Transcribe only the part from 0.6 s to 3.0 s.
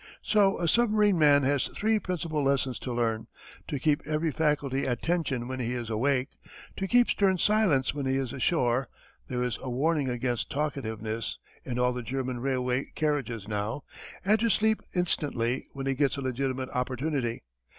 submarine man has three principal lessons to